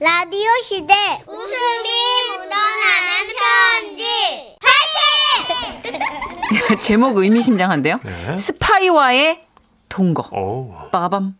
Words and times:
라디오 0.00 0.48
시대 0.62 0.94
웃음이 1.26 1.88
묻어나는 2.36 3.34
편지 3.38 4.56
제목 6.82 7.16
의미심장한데요. 7.16 8.00
네. 8.02 8.36
스파이와의 8.36 9.44
동거. 9.88 10.28
오. 10.36 10.74
빠밤. 10.90 11.36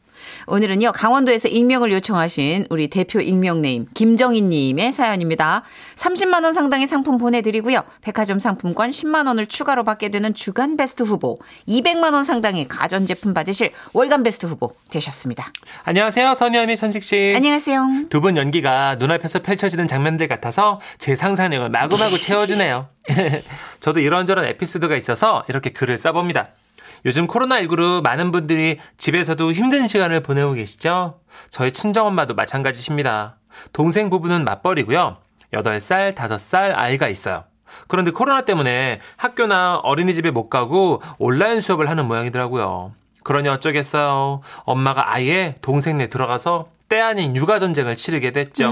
오늘은요, 0.47 0.93
강원도에서 0.93 1.49
익명을 1.49 1.93
요청하신 1.93 2.67
우리 2.71 2.89
대표 2.89 3.21
익명name, 3.21 3.87
김정희님의 3.95 4.93
사연입니다. 4.93 5.63
30만원 5.97 6.53
상당의 6.53 6.87
상품 6.87 7.17
보내드리고요. 7.19 7.83
백화점 8.03 8.39
상품권 8.39 8.91
10만원을 8.91 9.49
추가로 9.49 9.85
받게 9.85 10.11
되는 10.11 10.35
주간 10.35 10.77
베스트 10.77 11.03
후보, 11.03 11.39
200만원 11.69 12.25
상당의 12.25 12.67
가전제품 12.69 13.33
받으실 13.33 13.73
월간 13.93 14.23
베스트 14.23 14.47
후보 14.47 14.73
되셨습니다. 14.91 15.51
안녕하세요, 15.85 16.35
선희 16.35 16.59
언니, 16.59 16.77
천식 16.77 17.03
씨. 17.03 17.33
안녕하세요. 17.37 18.07
두 18.11 18.25
분 18.25 18.39
연기가 18.39 18.95
눈앞에서 18.95 19.41
펼쳐지는 19.43 19.87
장면들 19.87 20.29
같아서 20.29 20.81
제 20.97 21.15
상상력을 21.15 21.69
마구마구 21.69 22.19
채워주네요. 22.19 22.89
저도 23.81 24.01
이런저런 24.01 24.47
에피소드가 24.47 24.97
있어서 24.97 25.45
이렇게 25.49 25.71
글을 25.71 25.99
써봅니다. 25.99 26.49
요즘 27.05 27.27
코로나19로 27.27 28.03
많은 28.03 28.31
분들이 28.31 28.79
집에서도 28.97 29.53
힘든 29.53 29.89
시간을 29.89 30.21
보내고 30.21 30.53
계시죠? 30.53 31.21
저희 31.51 31.71
친정엄마도 31.71 32.35
마찬가지십니다. 32.35 33.37
동생 33.73 34.11
부부는 34.11 34.45
맞벌이고요. 34.45 35.19
8살, 35.53 36.15
5살 36.15 36.73
아이가 36.75 37.09
있어요. 37.09 37.45
그런데 37.89 38.11
코로나 38.11 38.43
때문에 38.43 39.01
학교나 39.17 39.77
어린이집에 39.77 40.31
못 40.31 40.49
가고 40.49 41.03
온라인 41.19 41.61
수업을 41.61 41.89
하는 41.91 42.07
모양이더라고요. 42.07 42.93
그러니 43.23 43.49
어쩌겠어요. 43.49 44.43
엄마가 44.65 45.13
아예 45.13 45.55
동생네 45.61 46.09
들어가서 46.09 46.67
때 46.89 47.01
아닌 47.01 47.35
육아 47.35 47.59
전쟁을 47.59 47.97
치르게 47.97 48.31
됐죠. 48.33 48.71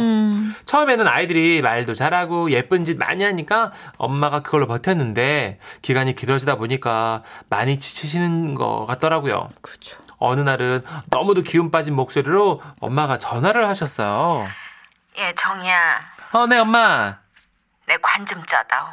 처음에는 0.67 1.09
아이들이 1.09 1.63
말도 1.63 1.95
잘하고 1.95 2.51
예쁜 2.51 2.85
짓 2.85 2.97
많이 2.99 3.25
하니까 3.25 3.73
엄마가 3.97 4.41
그걸로 4.41 4.67
버텼는데 4.67 5.59
기간이 5.81 6.15
길어지다 6.15 6.57
보니까 6.57 7.23
많이 7.49 7.81
지치시는 7.81 8.55
것 8.55 8.85
같더라고요. 8.87 9.49
그렇죠. 9.63 9.99
어느 10.19 10.41
날은 10.41 10.85
너무도 11.11 11.43
기운 11.43 11.71
빠진 11.71 11.95
목소리로 11.97 12.61
엄마가 12.81 13.19
전화를 13.19 13.67
하셨어요. 13.69 14.47
예, 15.19 15.35
정이야. 15.35 16.01
어, 16.33 16.47
네, 16.47 16.59
엄마. 16.59 17.19
내 17.87 17.97
관 18.01 18.25
좀 18.27 18.45
짜다오. 18.47 18.87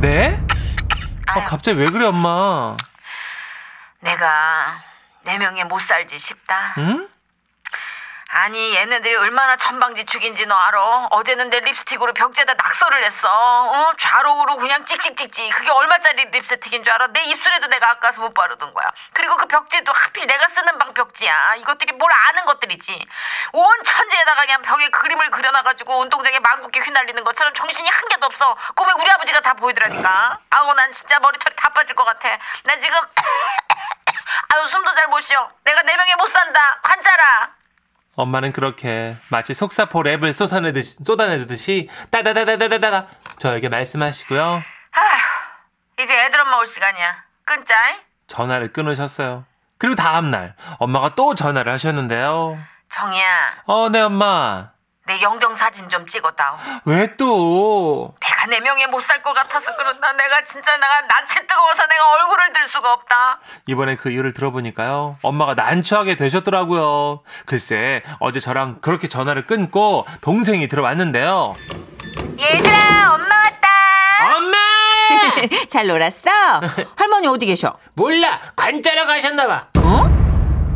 네? 0.00 0.38
어, 1.28 1.32
아유. 1.40 1.44
갑자기 1.46 1.78
왜 1.80 1.90
그래, 1.90 2.06
엄마? 2.06 2.76
내가 4.00 4.80
네 5.24 5.36
명에 5.38 5.64
못 5.64 5.80
살지 5.80 6.18
싶다. 6.18 6.74
응? 6.78 7.08
아니, 8.30 8.74
얘네들이 8.76 9.16
얼마나 9.16 9.56
천방지축인지 9.56 10.44
너 10.44 10.54
알아? 10.54 11.08
어제는 11.12 11.48
내 11.48 11.60
립스틱으로 11.60 12.12
벽지에다 12.12 12.54
낙서를 12.54 13.02
했어. 13.04 13.26
어? 13.26 13.92
좌로 13.98 14.42
우로 14.42 14.56
그냥 14.58 14.84
찍찍찍찍. 14.84 15.50
그게 15.54 15.70
얼마짜리 15.70 16.26
립스틱인 16.30 16.84
줄 16.84 16.92
알아? 16.92 17.06
내 17.08 17.22
입술에도 17.24 17.68
내가 17.68 17.90
아까서 17.92 18.20
못 18.20 18.34
바르던 18.34 18.74
거야. 18.74 18.90
그리고 19.14 19.36
그 19.38 19.46
벽지도 19.46 19.90
하필 19.92 20.26
내가 20.26 20.46
쓰는 20.48 20.78
방 20.78 20.92
벽지야. 20.92 21.54
이것들이 21.56 21.92
뭘 21.94 22.12
아는 22.12 22.44
것들이지. 22.44 23.06
온 23.52 23.82
천지에다가 23.82 24.42
그냥 24.42 24.60
벽에 24.60 24.90
그림을 24.90 25.30
그려놔가지고 25.30 25.98
운동장에 26.00 26.38
망국기 26.40 26.80
휘날리는 26.80 27.24
것처럼 27.24 27.54
정신이 27.54 27.88
한 27.88 28.08
개도 28.10 28.26
없어. 28.26 28.56
꿈에 28.76 28.92
우리 28.98 29.10
아버지가 29.10 29.40
다 29.40 29.54
보이더라니까. 29.54 30.36
아우, 30.50 30.74
난 30.74 30.92
진짜 30.92 31.18
머리털이 31.18 31.56
다 31.56 31.70
빠질 31.70 31.96
것 31.96 32.04
같아. 32.04 32.28
나 32.64 32.78
지금 32.78 32.98
아유 34.54 34.66
숨도 34.66 34.92
잘 34.94 35.08
못 35.08 35.20
쉬어. 35.22 35.50
내가 35.64 35.80
네 35.82 35.96
명에 35.96 36.14
못 36.16 36.26
산다. 36.30 36.78
관짜라. 36.82 37.57
엄마는 38.18 38.50
그렇게 38.52 39.16
마치 39.28 39.54
속사포 39.54 40.00
랩을 40.02 40.32
쏟아내듯이, 40.32 41.04
쏟아내듯이 41.04 41.88
따다다다다다다 42.10 43.06
저에게 43.38 43.68
말씀하시고요. 43.68 44.42
아휴, 44.42 46.02
이제 46.02 46.24
애들 46.24 46.40
엄마 46.40 46.56
올 46.56 46.66
시간이야. 46.66 47.16
끊자잉? 47.44 48.00
전화를 48.26 48.72
끊으셨어요. 48.72 49.44
그리고 49.78 49.94
다음날 49.94 50.56
엄마가 50.80 51.14
또 51.14 51.36
전화를 51.36 51.72
하셨는데요. 51.72 52.58
정이야, 52.90 53.62
어, 53.66 53.88
네, 53.88 54.00
엄마. 54.00 54.72
내 55.08 55.22
영정 55.22 55.54
사진 55.54 55.88
좀 55.88 56.06
찍어다오. 56.06 56.54
왜 56.84 57.16
또? 57.16 58.14
내가 58.20 58.46
네 58.46 58.60
명에 58.60 58.86
못살 58.88 59.22
것 59.22 59.32
같아서 59.32 59.74
그런다. 59.74 60.12
내가 60.12 60.44
진짜 60.44 60.76
내가 60.76 61.00
낯이 61.00 61.46
뜨거워서 61.46 61.86
내가 61.86 62.10
얼굴을 62.10 62.52
들 62.52 62.68
수가 62.68 62.92
없다. 62.92 63.40
이번에 63.66 63.96
그 63.96 64.10
이유를 64.10 64.34
들어보니까요. 64.34 65.16
엄마가 65.22 65.54
난처하게 65.54 66.16
되셨더라고요. 66.16 67.22
글쎄, 67.46 68.02
어제 68.20 68.38
저랑 68.38 68.80
그렇게 68.82 69.08
전화를 69.08 69.46
끊고 69.46 70.06
동생이 70.20 70.68
들어왔는데요. 70.68 71.54
얘들아, 72.38 73.14
엄마 73.14 73.34
왔다. 73.34 74.36
엄마! 74.36 74.56
잘 75.70 75.86
놀았어? 75.86 76.30
할머니 76.96 77.28
어디 77.28 77.46
계셔? 77.46 77.74
몰라 77.94 78.40
관짜러 78.54 79.06
가셨나봐 79.06 79.66
어? 79.78 80.17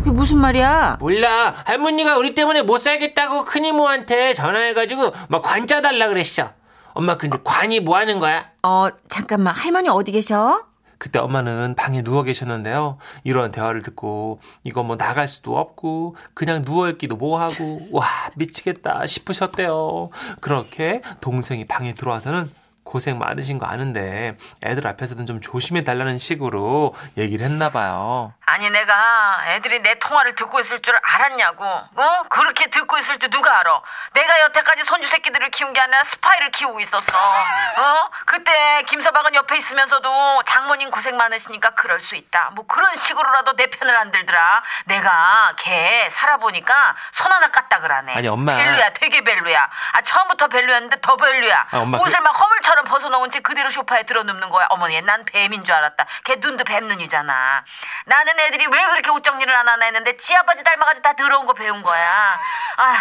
그게 0.02 0.10
무슨 0.10 0.38
말이야? 0.38 0.96
몰라 0.98 1.54
할머니가 1.64 2.16
우리 2.18 2.34
때문에 2.34 2.62
못 2.62 2.78
살겠다고 2.78 3.44
큰 3.44 3.64
이모한테 3.64 4.34
전화해가지고 4.34 5.12
막 5.28 5.42
관짜 5.42 5.80
달라 5.80 6.08
그랬어 6.08 6.50
엄마 6.92 7.16
근데 7.16 7.38
관이 7.44 7.78
뭐 7.78 7.96
하는 7.96 8.18
거야? 8.18 8.46
어, 8.64 8.88
잠깐만. 9.08 9.54
할머니 9.54 9.88
어디 9.88 10.10
계셔? 10.10 10.66
그때 10.98 11.20
엄마는 11.20 11.76
방에 11.76 12.02
누워 12.02 12.24
계셨는데요. 12.24 12.98
이런 13.22 13.52
대화를 13.52 13.82
듣고 13.82 14.40
이거 14.64 14.82
뭐 14.82 14.96
나갈 14.96 15.28
수도 15.28 15.56
없고 15.56 16.16
그냥 16.34 16.64
누워 16.64 16.88
있기도 16.90 17.14
뭐하고 17.16 17.86
와 17.92 18.04
미치겠다 18.34 19.06
싶으셨대요. 19.06 20.10
그렇게 20.40 21.00
동생이 21.20 21.66
방에 21.68 21.94
들어와서는 21.94 22.50
고생 22.84 23.16
많으신 23.18 23.58
거 23.58 23.66
아는데 23.66 24.36
애들 24.64 24.86
앞에서는 24.86 25.24
좀 25.26 25.40
조심해 25.40 25.82
달라는 25.84 26.18
식으로 26.18 26.94
얘기를 27.16 27.46
했나 27.46 27.70
봐요. 27.70 28.32
아니 28.52 28.68
내가 28.68 29.44
애들이 29.46 29.80
내 29.80 29.98
통화를 29.98 30.34
듣고 30.34 30.60
있을 30.60 30.82
줄 30.82 30.94
알았냐고. 31.02 31.64
어? 31.64 32.22
그렇게 32.28 32.66
듣고 32.68 32.98
있을 32.98 33.18
줄 33.18 33.30
누가 33.30 33.58
알아? 33.60 33.80
내가 34.12 34.40
여태까지 34.40 34.84
손주 34.84 35.08
새끼들을 35.08 35.48
키운 35.52 35.72
게 35.72 35.80
아니라 35.80 36.04
스파이를 36.04 36.50
키우고 36.50 36.78
있었어. 36.80 37.16
어? 37.16 38.10
그때 38.26 38.82
김서방은 38.88 39.34
옆에 39.36 39.56
있으면서도 39.56 40.42
장모님 40.46 40.90
고생 40.90 41.16
많으시니까 41.16 41.70
그럴 41.70 41.98
수 42.00 42.14
있다. 42.14 42.50
뭐 42.52 42.66
그런 42.66 42.94
식으로라도 42.96 43.56
내 43.56 43.68
편을 43.68 43.96
안 43.96 44.10
들더라. 44.10 44.62
내가 44.84 45.54
걔 45.56 46.08
살아보니까 46.10 46.94
손 47.12 47.32
하나 47.32 47.50
까딱 47.50 47.80
그러네. 47.80 48.14
아니, 48.16 48.28
엄마. 48.28 48.54
별로야 48.54 48.90
되게 48.92 49.24
별로야. 49.24 49.66
아 49.92 50.02
처음부터 50.02 50.48
별로였는데 50.48 51.00
더 51.00 51.16
별로야. 51.16 51.68
아, 51.70 51.78
엄마, 51.78 51.96
옷을 51.96 52.18
그- 52.18 52.22
막 52.22 52.38
허물처럼 52.38 52.84
벗어놓은 52.84 53.30
채 53.30 53.40
그대로 53.40 53.70
소파에 53.70 54.02
들어눕는 54.02 54.50
거야. 54.50 54.66
어머니 54.68 55.00
난 55.00 55.24
뱀인 55.24 55.64
줄 55.64 55.74
알았다. 55.74 56.04
걔 56.24 56.34
눈도 56.36 56.64
뱀 56.64 56.86
눈이잖아. 56.86 57.64
나는 58.04 58.41
애들이 58.46 58.66
왜 58.66 58.86
그렇게 58.86 59.10
옷 59.10 59.22
정리를 59.22 59.54
안 59.54 59.68
하나 59.68 59.84
했는데 59.86 60.16
지 60.16 60.34
아버지 60.34 60.62
닮아가지고 60.62 61.02
다 61.02 61.14
더러운 61.14 61.46
거 61.46 61.52
배운 61.54 61.82
거야 61.82 62.38
아휴 62.76 62.98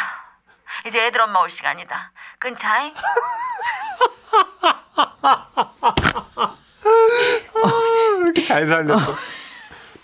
이제 0.88 1.06
애들 1.08 1.22
엄마 1.22 1.40
올 1.42 1.50
시간이다 1.50 2.12
끊자잉 2.40 2.94
이렇게 8.22 8.44
잘 8.46 8.66
살렸어. 8.68 9.12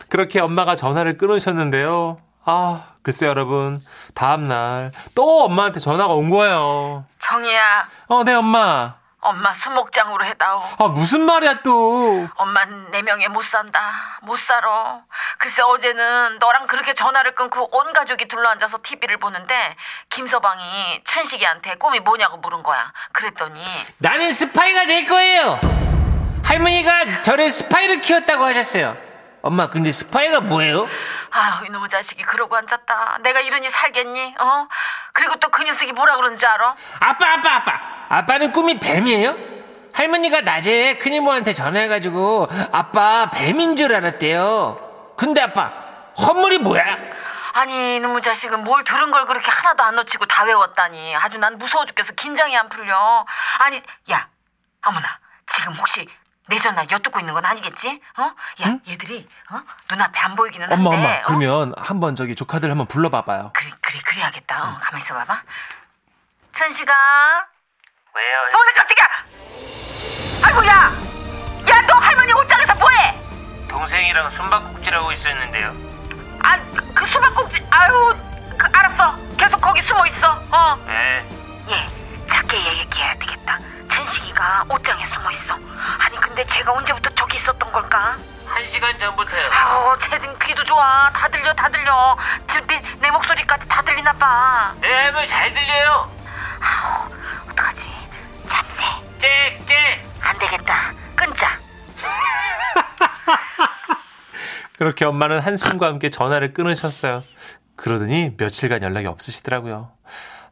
그렇게 0.09 0.39
엄마가 0.39 0.75
전화를 0.75 1.17
끊으셨는데요. 1.17 2.19
아, 2.45 2.85
글쎄 3.03 3.25
여러분. 3.25 3.79
다음날 4.13 4.91
또 5.15 5.43
엄마한테 5.45 5.79
전화가 5.79 6.13
온 6.13 6.29
거예요. 6.29 7.05
정이야 7.19 7.87
어, 8.07 8.23
네, 8.23 8.33
엄마. 8.33 8.95
엄마 9.19 9.53
수목장으로 9.53 10.25
해다오. 10.25 10.61
아, 10.79 10.87
무슨 10.87 11.21
말이야 11.21 11.61
또. 11.63 12.27
엄만 12.35 12.91
네 12.91 13.01
명에 13.01 13.27
못 13.27 13.41
산다. 13.43 14.19
못 14.21 14.37
살아 14.37 15.01
글쎄 15.39 15.61
어제는 15.63 16.37
너랑 16.39 16.67
그렇게 16.67 16.93
전화를 16.93 17.33
끊고 17.35 17.67
온 17.75 17.93
가족이 17.93 18.27
둘러앉아서 18.27 18.79
TV를 18.83 19.17
보는데 19.17 19.75
김서방이 20.09 21.01
천식이한테 21.05 21.75
꿈이 21.75 21.99
뭐냐고 21.99 22.37
물은 22.37 22.63
거야. 22.63 22.93
그랬더니 23.11 23.59
나는 23.97 24.31
스파이가 24.31 24.85
될 24.85 25.05
거예요. 25.07 25.59
할머니가 26.43 27.23
저를 27.23 27.49
스파이를 27.51 28.01
키웠다고 28.01 28.43
하셨어요. 28.45 28.95
엄마 29.41 29.67
근데 29.67 29.91
스파이가 29.91 30.41
뭐예요? 30.41 30.87
아유 31.31 31.65
이놈의 31.65 31.89
자식이 31.89 32.23
그러고 32.23 32.55
앉았다. 32.55 33.19
내가 33.21 33.39
이러니 33.41 33.69
살겠니? 33.69 34.35
어? 34.39 34.67
그리고 35.13 35.35
또 35.37 35.49
그 35.49 35.63
녀석이 35.63 35.91
뭐라 35.93 36.15
그러는지 36.17 36.45
알아? 36.45 36.75
아빠 36.99 37.33
아빠 37.33 37.55
아빠. 37.55 37.79
아빠는 38.09 38.51
꿈이 38.51 38.79
뱀이에요? 38.79 39.35
할머니가 39.93 40.41
낮에 40.41 40.97
큰이모한테 40.99 41.53
전화해가지고 41.53 42.47
아빠 42.71 43.31
뱀인 43.31 43.75
줄 43.75 43.95
알았대요. 43.95 45.15
근데 45.17 45.41
아빠 45.41 45.71
헛물이 46.19 46.59
뭐야? 46.59 46.83
아니 47.53 47.95
이놈의 47.95 48.21
자식은 48.21 48.63
뭘 48.63 48.83
들은 48.83 49.09
걸 49.09 49.25
그렇게 49.25 49.49
하나도 49.49 49.81
안 49.83 49.95
놓치고 49.95 50.25
다 50.27 50.43
외웠다니. 50.43 51.15
아주 51.15 51.39
난 51.39 51.57
무서워 51.57 51.85
죽겠어. 51.85 52.13
긴장이 52.13 52.55
안 52.55 52.69
풀려. 52.69 53.25
아니 53.59 53.81
야 54.11 54.27
어머나. 54.85 55.17
지금 55.47 55.73
혹시 55.73 56.07
내 56.47 56.57
전화 56.59 56.85
엿듣고 56.89 57.19
있는 57.19 57.33
건 57.33 57.45
아니겠지? 57.45 58.01
어? 58.17 58.21
야 58.63 58.77
얘들이 58.87 59.27
어? 59.51 59.61
눈앞에 59.91 60.19
안 60.19 60.35
보이기는 60.35 60.69
한데 60.69 60.75
엄마, 60.75 60.95
엄마. 60.95 61.17
어? 61.17 61.21
그러면 61.25 61.73
한번 61.77 62.15
저기 62.15 62.35
조카들 62.35 62.69
한번 62.71 62.87
불러봐봐요. 62.87 63.51
그래 63.53 63.69
그래 63.81 63.99
그래야겠다 64.05 64.55
어, 64.63 64.79
가만히 64.81 65.03
있어 65.03 65.13
봐봐 65.13 65.41
천식아. 66.55 66.93
왜요? 68.15 68.37
어머나 68.53 68.73
깜짝이야. 68.75 69.05
아이고 70.45 70.65
야. 70.67 70.91
야 71.69 71.81
너 71.87 71.95
할머니 71.95 72.31
옷장에서 72.33 72.73
뭐해? 72.75 73.67
동생이랑 73.69 74.31
숨바꼭질하고 74.31 75.11
있었는데요. 75.11 75.75
아그 76.43 77.07
수박꼭지. 77.07 77.65
아유 77.71 78.15
그 78.57 78.65
알았어. 78.73 79.17
계속 79.37 79.59
거기 79.61 79.81
숨어 79.81 80.05
있어. 80.07 80.41
어. 80.49 80.75
네. 80.87 81.25
예, 81.69 82.27
작게 82.29 82.57
얘기해야 82.57 83.13
되겠다. 83.19 83.59
천식이가 83.97 84.65
옷장에 84.69 85.03
숨어 85.05 85.31
있어. 85.31 85.55
아니 85.97 86.15
근데 86.17 86.45
제가 86.45 86.71
언제부터 86.71 87.09
저기 87.15 87.37
있었던 87.37 87.71
걸까? 87.71 88.15
한 88.45 88.63
시간 88.71 88.95
전부터요. 88.99 89.51
아우, 89.51 89.97
쟤는 89.99 90.37
귀도 90.39 90.63
좋아. 90.63 91.09
다 91.11 91.27
들려, 91.29 91.53
다 91.53 91.67
들려. 91.69 92.15
지금 92.47 92.65
내, 92.67 92.81
내 93.01 93.09
목소리까지 93.11 93.67
다 93.67 93.81
들리나 93.81 94.13
봐. 94.13 94.73
네, 94.79 95.11
뭐잘 95.11 95.53
들려요. 95.53 96.09
아우, 96.59 97.09
어떡하지? 97.49 97.89
참새. 98.47 98.83
짹짹. 99.19 100.05
안 100.21 100.37
되겠다. 100.39 100.93
끊자. 101.15 101.57
그렇게 104.77 105.05
엄마는 105.05 105.39
한숨과 105.39 105.87
함께 105.87 106.09
전화를 106.11 106.53
끊으셨어요. 106.53 107.23
그러더니 107.75 108.33
며칠간 108.37 108.83
연락이 108.83 109.07
없으시더라고요. 109.07 109.91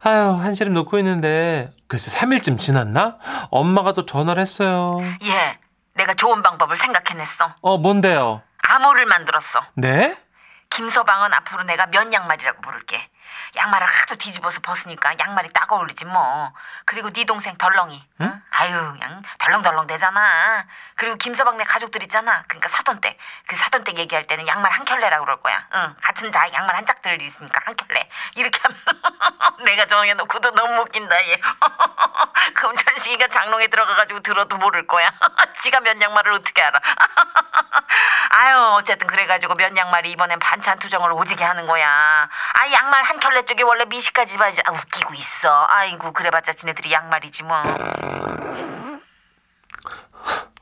아유, 0.06 0.38
한시름 0.40 0.72
놓고 0.72 0.98
있는데, 0.98 1.72
글쎄 1.88 2.16
3일쯤 2.16 2.60
지났나? 2.60 3.18
엄마가 3.50 3.92
또 3.92 4.06
전화를 4.06 4.40
했어요. 4.40 5.00
예, 5.22 5.58
내가 5.94 6.14
좋은 6.14 6.44
방법을 6.44 6.76
생각해냈어. 6.76 7.56
어, 7.60 7.76
뭔데요? 7.76 8.40
암호를 8.68 9.06
만들었어. 9.06 9.66
네? 9.74 10.16
김서방은 10.70 11.34
앞으로 11.34 11.64
내가 11.64 11.86
면 11.86 12.12
양말이라고 12.12 12.60
부를게. 12.60 13.00
양말을 13.56 13.84
하도 13.84 14.14
뒤집어서 14.14 14.60
벗으니까 14.60 15.18
양말이 15.18 15.48
딱 15.52 15.72
어울리지 15.72 16.04
뭐. 16.04 16.52
그리고 16.84 17.10
네 17.10 17.24
동생 17.24 17.56
덜렁이. 17.56 18.00
응? 18.20 18.42
아유, 18.58 18.72
그냥 18.92 19.22
덜렁덜렁 19.38 19.86
되잖아. 19.86 20.64
그리고 20.94 21.16
김서방 21.16 21.58
네 21.58 21.64
가족들 21.64 22.02
있잖아. 22.04 22.42
그러니까 22.48 22.70
사돈댁. 22.70 23.18
그 23.46 23.56
사돈댁 23.56 23.98
얘기할 23.98 24.26
때는 24.26 24.48
양말 24.48 24.72
한 24.72 24.86
켤레라고 24.86 25.26
그럴 25.26 25.42
거야. 25.42 25.66
응, 25.74 25.94
같은 26.00 26.30
다 26.30 26.50
양말 26.50 26.74
한 26.74 26.86
짝들 26.86 27.20
있으니까 27.20 27.60
한 27.64 27.76
켤레. 27.76 28.08
이렇게 28.34 28.58
하면 28.62 28.78
내가 29.66 29.84
정해놓고도 29.86 30.52
너무 30.52 30.80
웃긴다 30.82 31.22
얘. 31.28 31.40
그럼 32.56 32.76
천식이가 32.76 33.28
장롱에 33.28 33.66
들어가가지고 33.66 34.20
들어도 34.20 34.56
모를 34.56 34.86
거야. 34.86 35.12
지가 35.60 35.80
면 35.80 36.00
양말을 36.00 36.32
어떻게 36.32 36.62
알아? 36.62 36.80
아유 38.30 38.56
어쨌든 38.78 39.06
그래가지고 39.06 39.54
면 39.54 39.76
양말이 39.76 40.10
이번엔 40.12 40.38
반찬 40.38 40.78
투정을 40.78 41.12
오지게 41.12 41.44
하는 41.44 41.66
거야. 41.66 41.88
아 41.88 42.72
양말 42.72 43.04
한 43.04 43.20
켤레 43.20 43.44
쪽에 43.44 43.62
원래 43.64 43.84
미식까지 43.84 44.38
봐야지. 44.38 44.62
아, 44.64 44.72
웃기고 44.72 45.12
있어. 45.14 45.66
아이고 45.68 46.12
그래봤자 46.12 46.52
지네들이 46.54 46.90
양말이지 46.92 47.42
뭐. 47.42 47.62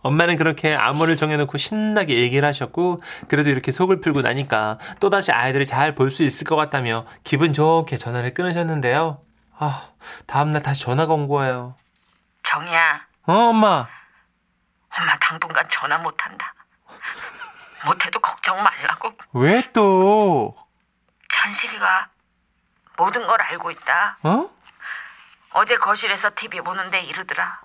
엄마는 0.04 0.36
그렇게 0.36 0.74
암호를 0.76 1.16
정해놓고 1.16 1.56
신나게 1.58 2.18
얘기를 2.18 2.46
하셨고, 2.46 3.02
그래도 3.28 3.48
이렇게 3.50 3.72
속을 3.72 4.00
풀고 4.00 4.20
나니까 4.22 4.78
또다시 5.00 5.32
아이들을 5.32 5.64
잘 5.66 5.94
볼 5.94 6.10
수 6.10 6.22
있을 6.22 6.46
것 6.46 6.54
같다며 6.56 7.06
기분 7.24 7.52
좋게 7.54 7.96
전화를 7.96 8.34
끊으셨는데요. 8.34 9.20
아, 9.58 9.88
다음날 10.26 10.62
다시 10.62 10.82
전화가 10.82 11.12
온 11.14 11.26
거예요. 11.26 11.74
정이야, 12.46 13.00
어, 13.26 13.32
엄마. 13.32 13.88
엄마 14.96 15.18
당분간 15.18 15.66
전화 15.70 15.96
못한다. 15.98 16.54
못해도 17.86 18.20
걱정 18.20 18.56
말라고. 18.62 19.12
왜 19.32 19.62
또? 19.72 20.54
천식이가 21.30 22.08
모든 22.98 23.26
걸 23.26 23.40
알고 23.40 23.70
있다. 23.70 24.18
어? 24.22 24.50
어제 25.54 25.76
거실에서 25.76 26.30
TV 26.34 26.60
보는데 26.60 27.00
이러더라. 27.02 27.60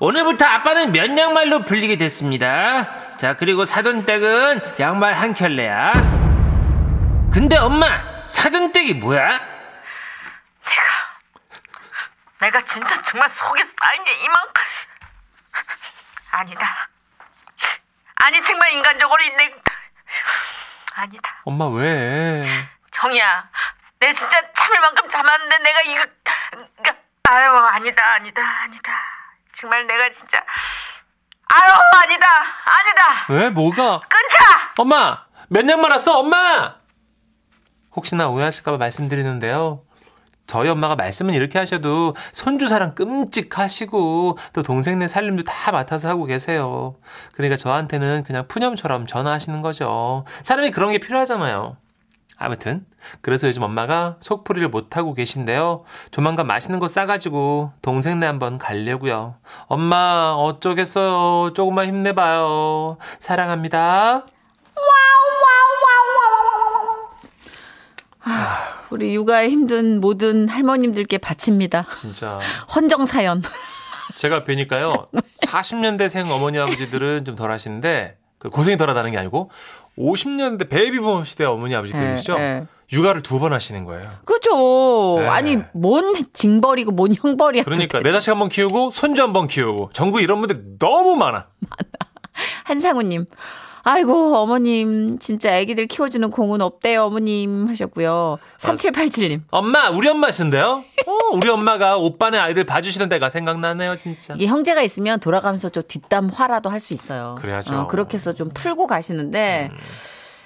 오늘부터 0.00 0.44
아빠는 0.44 0.92
면 0.92 1.16
양말로 1.18 1.64
불리게 1.64 1.96
됐습니다. 1.96 3.16
자, 3.16 3.34
그리고 3.34 3.64
사돈댁은 3.64 4.76
양말 4.78 5.14
한 5.14 5.34
켤레야. 5.34 5.92
근데 7.32 7.56
엄마, 7.56 8.26
사돈댁이 8.26 8.94
뭐야? 8.94 9.28
내가 10.64 10.82
내가 12.38 12.64
진짜 12.64 13.00
정말 13.02 13.28
속에 13.30 13.64
쌓인 13.64 14.04
게 14.04 14.12
이만큼 14.24 14.62
아니다. 16.32 16.88
아니 18.24 18.42
정말 18.42 18.72
인간적으로 18.72 19.22
내 19.36 19.54
아니다. 20.94 21.40
엄마 21.44 21.66
왜? 21.68 22.68
정이야, 22.92 23.48
내 24.00 24.14
진짜 24.14 24.40
참을 24.52 24.80
만큼 24.80 25.08
참았는데 25.08 25.58
내가 25.58 25.80
이거 25.82 26.06
그러니까, 26.50 26.96
아유 27.28 27.56
아니다 27.56 28.14
아니다 28.14 28.42
아니다. 28.62 28.92
정말 29.58 29.86
내가 29.86 30.10
진짜 30.10 30.38
아유 31.48 31.72
아니다 32.02 32.26
아니다. 32.64 33.26
왜? 33.30 33.50
뭐가? 33.50 34.00
끊자. 34.00 34.72
엄마! 34.76 35.24
몇년 35.48 35.80
말았어, 35.80 36.18
엄마! 36.18 36.74
혹시나 37.94 38.28
오해하실까봐 38.28 38.76
말씀드리는데요. 38.76 39.82
저희 40.46 40.68
엄마가 40.68 40.94
말씀은 40.96 41.34
이렇게 41.34 41.58
하셔도 41.58 42.14
손주 42.32 42.68
사랑 42.68 42.94
끔찍하시고 42.94 44.38
또 44.52 44.62
동생네 44.62 45.08
살림도 45.08 45.44
다 45.44 45.72
맡아서 45.72 46.08
하고 46.08 46.24
계세요. 46.24 46.96
그러니까 47.32 47.56
저한테는 47.56 48.22
그냥 48.24 48.46
푸념처럼 48.46 49.06
전화하시는 49.06 49.60
거죠. 49.62 50.24
사람이 50.42 50.70
그런 50.70 50.92
게 50.92 50.98
필요하잖아요. 50.98 51.76
아무튼 52.38 52.84
그래서 53.22 53.48
요즘 53.48 53.62
엄마가 53.62 54.16
속풀이를 54.20 54.68
못하고 54.68 55.14
계신데요. 55.14 55.84
조만간 56.10 56.46
맛있는 56.46 56.78
거 56.80 56.88
싸가지고 56.88 57.72
동생네 57.82 58.26
한번 58.26 58.58
가려고요. 58.58 59.36
엄마 59.68 60.34
어쩌겠어요. 60.36 61.54
조금만 61.54 61.86
힘내봐요. 61.86 62.98
사랑합니다. 63.18 64.26
우리 68.90 69.14
육아에 69.14 69.48
힘든 69.48 70.00
모든 70.00 70.48
할머님들께 70.48 71.18
바칩니다. 71.18 71.86
진짜 72.00 72.38
헌정 72.74 73.04
사연. 73.04 73.42
제가 74.16 74.44
뵈니까요. 74.44 74.88
40년대생 75.46 76.30
어머니 76.30 76.58
아버지들은 76.58 77.24
좀 77.24 77.36
덜 77.36 77.50
하시는데 77.50 78.16
그 78.38 78.50
고생이 78.50 78.76
덜하다는 78.76 79.12
게 79.12 79.18
아니고 79.18 79.50
50년대 79.98 80.68
베이비붐 80.68 81.24
시대 81.24 81.44
어머니 81.44 81.74
아버지들이시죠. 81.74 82.34
예, 82.38 82.40
예. 82.42 82.66
육아를 82.92 83.22
두 83.22 83.38
번 83.38 83.52
하시는 83.52 83.84
거예요. 83.84 84.04
그죠. 84.24 85.16
네. 85.20 85.26
아니 85.26 85.58
뭔 85.72 86.14
징벌이고 86.32 86.92
뭔 86.92 87.14
형벌이야. 87.14 87.64
그러니까. 87.64 88.00
내 88.00 88.12
자식 88.12 88.30
한 88.30 88.38
번 88.38 88.48
키우고 88.48 88.90
손주 88.90 89.22
한 89.22 89.32
번 89.32 89.46
키우고 89.48 89.90
전국 89.92 90.20
이런 90.20 90.38
분들 90.40 90.78
너무 90.78 91.16
많아. 91.16 91.46
한상우님. 92.64 93.26
아이고 93.88 94.36
어머님 94.36 95.16
진짜 95.20 95.56
아기들 95.56 95.86
키워주는 95.86 96.28
공은 96.32 96.60
없대요 96.60 97.04
어머님 97.04 97.68
하셨고요. 97.68 98.38
3787님. 98.58 99.42
엄마 99.50 99.90
우리 99.90 100.08
엄마신데요. 100.08 100.84
어, 101.06 101.18
우리 101.34 101.48
엄마가 101.48 101.96
오빠네 101.96 102.36
아이들 102.36 102.64
봐주시는 102.64 103.08
데가 103.08 103.28
생각나네요 103.28 103.94
진짜. 103.94 104.34
이게 104.34 104.46
형제가 104.46 104.82
있으면 104.82 105.20
돌아가면서 105.20 105.68
좀 105.68 105.84
뒷담 105.86 106.28
화라도 106.30 106.68
할 106.68 106.80
수 106.80 106.94
있어요. 106.94 107.36
그래야죠. 107.40 107.72
음. 107.74 107.78
어, 107.78 107.86
그렇게 107.86 108.16
해서 108.16 108.32
좀 108.32 108.48
풀고 108.52 108.86
가시는데 108.88 109.70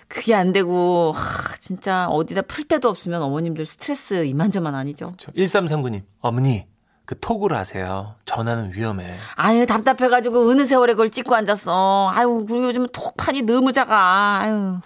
그게 0.06 0.34
안 0.34 0.52
되고 0.52 1.12
하, 1.12 1.56
진짜 1.58 2.08
어디다 2.08 2.42
풀 2.42 2.64
데도 2.64 2.88
없으면 2.88 3.22
어머님들 3.22 3.64
스트레스 3.64 4.24
이만저만 4.26 4.74
아니죠. 4.74 5.14
1339님 5.18 6.02
어머니 6.20 6.66
그 7.10 7.18
톡으로 7.18 7.56
하세요. 7.56 8.14
전화는 8.24 8.70
위험해. 8.72 9.16
아유 9.34 9.66
답답해가지고 9.66 10.48
어느 10.48 10.64
세월에 10.64 10.92
그걸 10.92 11.10
찍고 11.10 11.34
앉았어. 11.34 12.12
아유 12.14 12.44
그리고 12.48 12.66
요즘 12.66 12.86
톡판이 12.86 13.42
너무 13.42 13.72
작아. 13.72 14.38
아유 14.42 14.78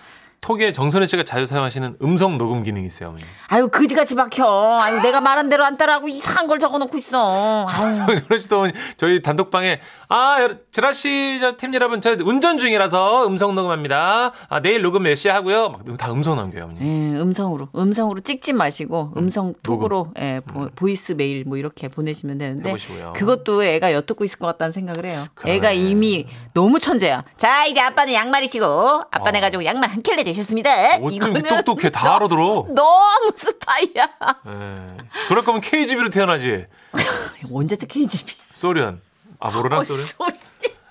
톡에 0.44 0.74
정선혜 0.74 1.06
씨가 1.06 1.22
자주 1.24 1.46
사용하시는 1.46 1.96
음성 2.02 2.36
녹음 2.36 2.62
기능이 2.64 2.86
있어요 2.86 3.08
어머니. 3.08 3.24
아유 3.48 3.66
그지같이 3.68 4.14
박혀. 4.14 4.44
아유 4.78 5.00
내가 5.00 5.22
말한 5.22 5.48
대로 5.48 5.64
안 5.64 5.78
따라하고 5.78 6.06
이상한 6.08 6.46
걸 6.48 6.58
적어놓고 6.58 6.98
있어. 6.98 7.66
아유. 7.72 7.94
정선혜 7.94 8.38
씨도 8.38 8.56
어머니 8.56 8.72
저희 8.98 9.22
단독방에 9.22 9.80
아 10.10 10.36
여러- 10.42 10.56
제라 10.70 10.92
씨 10.92 11.38
저 11.40 11.56
팀 11.56 11.72
여러분 11.72 12.02
저 12.02 12.14
운전 12.22 12.58
중이라서 12.58 13.26
음성 13.26 13.54
녹음합니다. 13.54 14.32
아 14.50 14.60
내일 14.60 14.82
녹음 14.82 15.04
몇 15.04 15.14
시에 15.14 15.30
하고요. 15.30 15.70
막 15.70 15.96
다 15.96 16.12
음성 16.12 16.36
남겨요 16.36 16.64
어머니. 16.64 16.80
예, 16.82 17.18
음성으로 17.20 17.68
음성으로 17.74 18.20
찍지 18.20 18.52
마시고 18.52 19.14
음성 19.16 19.54
톡으로 19.62 20.08
예, 20.18 20.40
보, 20.74 20.88
이스 20.90 21.12
메일 21.12 21.44
뭐 21.46 21.56
이렇게 21.56 21.88
보내시면 21.88 22.36
되는데 22.36 22.68
해보시고요. 22.68 23.14
그것도 23.16 23.64
애가 23.64 23.94
엿듣고 23.94 24.24
있을 24.26 24.38
것 24.38 24.46
같다는 24.48 24.72
생각을 24.72 25.06
해요. 25.06 25.24
그러네. 25.34 25.56
애가 25.56 25.70
이미 25.72 26.26
너무 26.52 26.78
천재야. 26.78 27.24
자 27.38 27.64
이제 27.64 27.80
아빠는 27.80 28.12
양말이시고 28.12 28.66
아빠네 29.10 29.38
어. 29.38 29.40
가지고 29.40 29.64
양말 29.64 29.88
한 29.88 30.02
켤레 30.02 30.22
되 30.22 30.33
셨습니다. 30.34 30.70
어쩜 31.00 31.42
똑똑해 31.42 31.90
다 31.90 32.16
알아들어. 32.16 32.66
너무 32.68 33.32
스파이야. 33.34 34.08
예. 34.46 34.96
그럴 35.28 35.44
거면 35.44 35.60
KGB로 35.60 36.10
태어나지. 36.10 36.64
언제적 37.52 37.88
KGB? 37.88 38.34
소련. 38.52 39.00
아 39.40 39.50
모르나 39.50 39.78
어, 39.78 39.82
소련? 39.82 40.02
소리. 40.02 40.34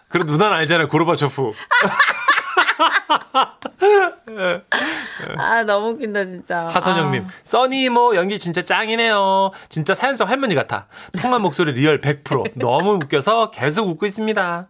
그래 0.09 0.23
누나는 0.25 0.55
알잖아요 0.57 0.89
고르바초프. 0.89 1.51
아, 5.37 5.63
너무 5.63 5.89
웃긴다, 5.89 6.25
진짜. 6.25 6.67
하선영님, 6.67 7.27
써니 7.43 7.83
이모 7.83 8.15
연기 8.15 8.39
진짜 8.39 8.61
짱이네요. 8.61 9.51
진짜 9.69 9.93
사연속 9.95 10.29
할머니 10.29 10.55
같아. 10.55 10.87
통한 11.21 11.41
목소리 11.41 11.71
real 11.73 12.01
100%. 12.01 12.51
너무 12.55 12.93
웃겨서 12.93 13.51
계속 13.51 13.87
웃고 13.89 14.05
있습니다. 14.05 14.67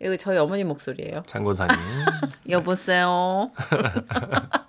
아, 0.00 0.04
이거 0.04 0.16
저희 0.16 0.38
어머니 0.38 0.64
목소리예요. 0.64 1.22
장고사님. 1.26 1.76
여보세요. 2.50 3.50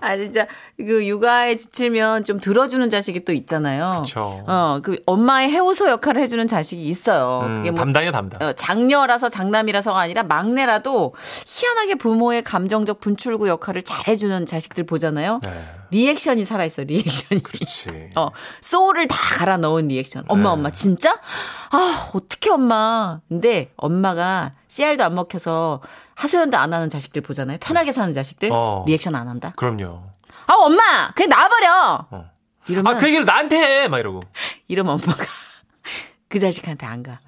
아 0.00 0.16
진짜 0.16 0.46
그 0.76 1.06
육아에 1.06 1.56
지치면 1.56 2.24
좀 2.24 2.40
들어주는 2.40 2.88
자식이 2.90 3.24
또 3.24 3.32
있잖아요. 3.32 4.02
그쵸. 4.04 4.42
어, 4.46 4.80
그 4.82 5.00
엄마의 5.06 5.50
해우소 5.50 5.88
역할을 5.88 6.22
해주는 6.22 6.46
자식이 6.46 6.82
있어요. 6.82 7.42
음, 7.46 7.56
그게 7.56 7.70
뭐 7.70 7.80
담당이야, 7.80 8.12
담당. 8.12 8.42
어, 8.48 8.52
장녀라서 8.52 9.28
장남이라서가 9.28 9.98
아니라 9.98 10.22
막내라도 10.22 11.14
희한하게 11.46 11.96
부모의 11.96 12.42
감정적 12.42 13.00
분출구 13.00 13.48
역할을 13.48 13.82
잘 13.82 14.06
해주는 14.08 14.46
자식들 14.46 14.84
보잖아요. 14.84 15.40
네. 15.44 15.64
reaction이 15.90 16.44
살아있어, 16.44 16.82
reaction이. 16.82 17.42
그렇지. 17.42 18.10
어, 18.16 18.30
soul을 18.60 19.06
다 19.08 19.16
갈아 19.38 19.56
넣은 19.56 19.88
리액션. 19.88 20.24
엄마, 20.28 20.50
네. 20.50 20.52
엄마, 20.54 20.70
진짜? 20.70 21.20
아, 21.70 22.10
어떻게 22.12 22.50
엄마. 22.50 23.20
근데 23.28 23.72
엄마가 23.76 24.54
씨알도 24.76 25.02
안 25.04 25.14
먹혀서 25.14 25.80
하소연도 26.14 26.58
안 26.58 26.74
하는 26.74 26.90
자식들 26.90 27.22
보잖아요. 27.22 27.56
편하게 27.62 27.92
사는 27.92 28.12
자식들. 28.12 28.50
어. 28.52 28.84
리액션 28.86 29.14
안 29.14 29.26
한다. 29.26 29.54
그럼요. 29.56 30.02
아, 30.46 30.52
엄마! 30.52 31.10
그냥 31.14 31.30
놔버려! 31.30 32.06
어. 32.10 32.30
이러면, 32.68 32.94
아, 32.94 33.00
그 33.00 33.06
얘기를 33.06 33.24
나한테 33.24 33.56
해! 33.56 33.88
막 33.88 33.98
이러고. 34.00 34.20
이러면 34.68 34.94
엄마가 34.94 35.24
그 36.28 36.38
자식한테 36.38 36.84
안 36.84 37.02
가. 37.02 37.20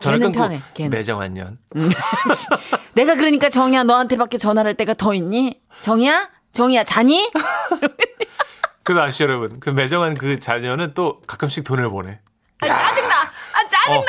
전화 0.00 0.18
걔는 0.18 0.32
편해, 0.32 0.60
걔는. 0.74 0.90
매정한 0.90 1.32
년. 1.32 1.58
내가 2.92 3.14
그러니까 3.14 3.48
정이야, 3.48 3.84
너한테밖에 3.84 4.36
전화를 4.36 4.70
할 4.70 4.74
때가 4.76 4.92
더 4.92 5.14
있니? 5.14 5.62
정이야? 5.80 6.28
정이야, 6.52 6.84
자니? 6.84 7.30
그 8.84 9.00
아시죠, 9.00 9.24
여러분? 9.24 9.60
그 9.60 9.70
매정한 9.70 10.12
그 10.14 10.40
자녀는 10.40 10.92
또 10.92 11.22
가끔씩 11.26 11.64
돈을 11.64 11.88
보내. 11.88 12.18
아, 12.60 12.66
짜증나! 12.66 13.14
아, 13.14 13.68
짜증나! 13.70 14.00
어, 14.00 14.04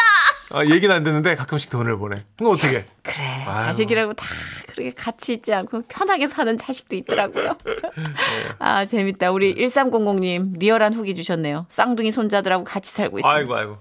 어, 0.51 0.61
얘기는 0.69 0.93
안 0.93 1.03
듣는데 1.03 1.35
가끔씩 1.35 1.69
돈을 1.71 1.97
보내. 1.97 2.23
그럼 2.37 2.53
어떻게? 2.53 2.85
그래, 3.01 3.15
아유. 3.47 3.59
자식이라고 3.61 4.13
다 4.13 4.25
그렇게 4.67 4.91
같이 4.91 5.33
있지 5.33 5.53
않고 5.53 5.83
편하게 5.87 6.27
사는 6.27 6.57
자식도 6.57 6.95
있더라고요. 6.97 7.57
아, 8.59 8.85
재밌다. 8.85 9.31
우리 9.31 9.55
1300님, 9.55 10.59
리얼한 10.59 10.93
후기 10.93 11.15
주셨네요. 11.15 11.65
쌍둥이 11.69 12.11
손자들하고 12.11 12.63
같이 12.63 12.91
살고 12.91 13.19
있습니다. 13.19 13.37
아이고, 13.37 13.55
아이고. 13.55 13.77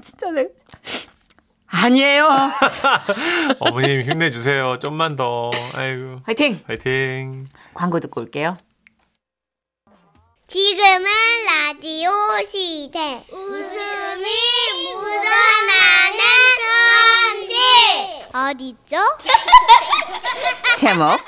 진짜 0.00 0.30
내 0.30 0.48
아니에요. 1.66 2.28
어머님 3.60 4.02
힘내주세요. 4.02 4.78
좀만 4.78 5.16
더. 5.16 5.50
아이고. 5.74 6.20
화이팅! 6.24 6.60
화이팅. 6.66 7.44
광고 7.74 7.98
듣고 8.00 8.20
올게요. 8.20 8.56
지금은 10.52 11.06
라디오 11.46 12.10
시대. 12.46 13.24
웃음이 13.30 14.24
묻어나는 14.94 16.20
편지. 17.40 17.54
어디죠? 18.34 18.98
제목, 20.76 21.18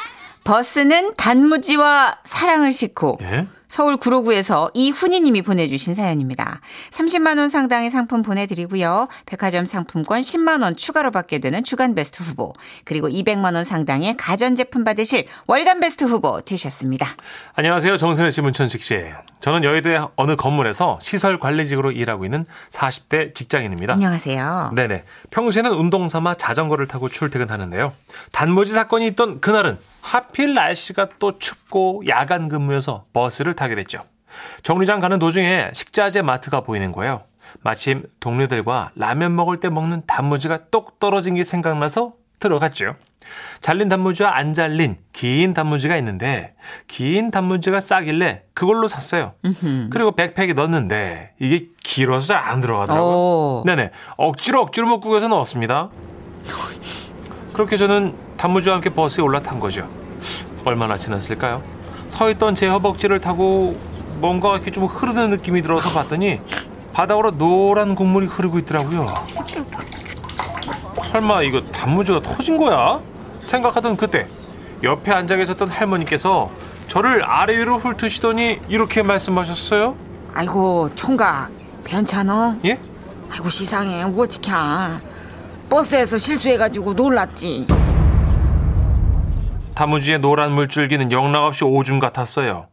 버스는 0.44 1.14
단무지와 1.14 2.18
사랑을 2.24 2.70
싣고 2.70 3.16
예? 3.22 3.46
서울 3.74 3.96
구로구에서 3.96 4.70
이훈희님이 4.72 5.42
보내주신 5.42 5.96
사연입니다. 5.96 6.60
30만 6.92 7.38
원 7.38 7.48
상당의 7.48 7.90
상품 7.90 8.22
보내드리고요. 8.22 9.08
백화점 9.26 9.66
상품권 9.66 10.20
10만 10.20 10.62
원 10.62 10.76
추가로 10.76 11.10
받게 11.10 11.40
되는 11.40 11.64
주간 11.64 11.96
베스트 11.96 12.22
후보 12.22 12.52
그리고 12.84 13.08
200만 13.08 13.56
원 13.56 13.64
상당의 13.64 14.16
가전제품 14.16 14.84
받으실 14.84 15.26
월간 15.48 15.80
베스트 15.80 16.04
후보 16.04 16.40
되셨습니다. 16.42 17.04
안녕하세요. 17.54 17.96
정선혜 17.96 18.30
씨, 18.30 18.42
문천식 18.42 18.80
씨. 18.80 18.96
저는 19.40 19.64
여의도의 19.64 20.06
어느 20.14 20.36
건물에서 20.36 21.00
시설 21.02 21.40
관리직으로 21.40 21.90
일하고 21.90 22.24
있는 22.24 22.46
40대 22.70 23.34
직장인입니다. 23.34 23.94
안녕하세요. 23.94 24.70
네네. 24.76 25.02
평소에는 25.32 25.72
운동 25.72 26.08
삼아 26.08 26.34
자전거를 26.34 26.86
타고 26.86 27.08
출퇴근하는데요. 27.08 27.92
단무지 28.30 28.72
사건이 28.72 29.08
있던 29.08 29.40
그날은 29.40 29.78
하필 30.08 30.52
날씨가 30.52 31.08
또 31.18 31.38
춥고 31.38 32.02
야간 32.08 32.49
근무여서 32.49 33.06
버스를 33.14 33.54
타게 33.54 33.75
됐죠. 33.75 34.04
정류장 34.62 35.00
가는 35.00 35.18
도중에 35.18 35.70
식자재 35.73 36.20
마트가 36.23 36.61
보이는 36.61 36.92
거예요. 36.92 37.23
마침 37.62 38.02
동료들과 38.20 38.90
라면 38.96 39.34
먹을 39.34 39.56
때 39.58 39.70
먹는 39.70 40.02
단무지가 40.06 40.66
똑 40.70 40.99
떨어진 41.00 41.34
게 41.37 41.44
생각나서 41.44 42.12
들어갔죠. 42.38 42.96
잘린 43.61 43.88
단무지와 43.88 44.37
안 44.37 44.52
잘린 44.52 44.99
긴 45.12 45.54
단무지가 45.54 45.96
있는데 45.96 46.54
긴 46.87 47.30
단무지가 47.30 47.80
싸길래 47.80 48.42
그걸로 48.52 48.88
샀어요. 48.88 49.32
그리고 49.90 50.12
백팩에 50.12 50.52
넣었는데 50.52 51.32
이게 51.40 51.68
길어서 51.82 52.26
잘 52.34 52.37
안 52.44 52.61
들어가더라고요. 52.61 53.14
오. 53.14 53.62
네네. 53.64 53.90
억지로 54.18 54.61
억지로 54.61 54.87
먹고 54.88 55.08
가서 55.11 55.28
넣었습니다. 55.28 55.88
그렇게 57.54 57.76
저는 57.76 58.14
단무지와 58.37 58.75
함께 58.75 58.90
버스에 58.90 59.23
올라탄 59.23 59.61
거죠. 59.61 59.88
얼마나 60.64 60.99
지났을까요? 60.99 61.62
서 62.08 62.28
있던 62.30 62.54
제 62.54 62.66
허벅지를 62.66 63.20
타고 63.20 63.78
뭔가 64.18 64.54
이렇게 64.54 64.70
좀 64.70 64.84
흐르는 64.84 65.30
느낌이 65.30 65.62
들어서 65.62 65.90
봤더니 65.90 66.40
바닥으로 66.92 67.30
노란 67.38 67.94
국물이 67.94 68.26
흐르고 68.26 68.58
있더라고요. 68.58 69.06
설마 71.11 71.42
이거 71.42 71.62
단무지가 71.62 72.20
터진 72.23 72.58
거야? 72.58 73.00
생각하던 73.40 73.96
그때 73.96 74.26
옆에 74.82 75.12
앉아 75.12 75.37
계셨던 75.37 75.68
할머니께서 75.68 76.50
저를 76.88 77.25
아래 77.25 77.56
위로 77.56 77.78
훑으시더니 77.78 78.58
이렇게 78.68 79.02
말씀하셨어요. 79.02 79.94
아이고 80.34 80.90
총각 80.96 81.50
괜찮어? 81.84 82.56
예? 82.64 82.80
아이고 83.30 83.49
시상해 83.49 84.02
어찌켜 84.02 84.56
버스에서 85.78 86.18
실수해가지고 86.18 86.92
놀랐지 86.92 87.66
단무지의 89.74 90.20
노란 90.20 90.52
물줄기는 90.52 91.10
영락없이 91.10 91.64
오줌 91.64 91.98
같았어요. 91.98 92.68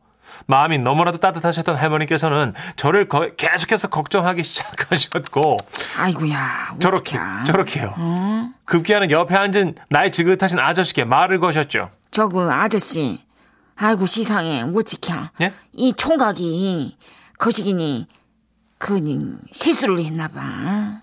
마음이 0.46 0.78
너무나도 0.78 1.18
따뜻하셨던 1.18 1.76
할머니께서는 1.78 2.54
저를 2.76 3.08
거- 3.08 3.32
계속해서 3.36 3.88
걱정하기 3.88 4.44
시작하셨고 4.46 5.58
아이고야 5.98 6.76
저렇게. 6.80 7.18
저렇게요. 7.48 7.96
급기야는 8.66 9.10
옆에 9.10 9.36
앉은 9.36 9.74
나이 9.90 10.12
지긋하신 10.12 10.60
아저씨께 10.60 11.04
말을 11.04 11.40
거셨죠. 11.40 11.90
저그 12.12 12.52
아저씨 12.52 13.20
아이고 13.78 14.06
시상해 14.06 14.62
어찌켜 14.76 15.16
예? 15.42 15.52
이 15.74 15.92
총각이 15.98 16.96
거시기니 17.40 18.06
그 18.78 19.40
실수를 19.52 20.04
했나봐 20.06 21.02